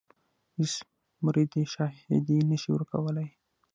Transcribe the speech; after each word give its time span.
هیڅ 0.57 0.73
مرید 1.25 1.51
یې 1.59 1.65
شاهدي 1.73 2.37
نه 2.49 2.57
شي 2.61 2.69
ورکولای. 2.73 3.29